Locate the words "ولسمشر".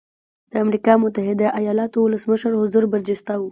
2.05-2.51